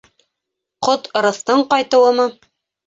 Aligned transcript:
Ҡот-ырыҫтың 0.89 1.65
ҡайтыуымы? 1.75 2.31